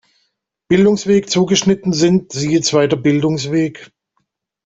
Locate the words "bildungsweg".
0.67-1.29, 2.97-3.91